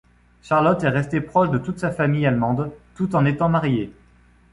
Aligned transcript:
Charlotte 0.41 0.83
est 0.83 0.89
restée 0.89 1.21
proche 1.21 1.51
de 1.51 1.59
toute 1.59 1.77
sa 1.77 1.91
famille 1.91 2.25
allemande 2.25 2.71
tout 2.95 3.15
en 3.15 3.23
étant 3.23 3.49
mariée. 3.49 3.93